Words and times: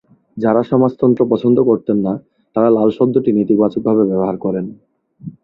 যারা 0.37 0.61
সমাজতন্ত্র 0.63 1.21
পছন্দ 1.31 1.57
করতেন 1.69 1.97
না 2.05 2.13
তারা 2.55 2.69
লাল 2.69 2.89
শব্দটি 2.97 3.29
নেতিবাচকভাবে 3.33 4.03
ব্যবহার 4.09 4.35
করেন। 4.45 4.65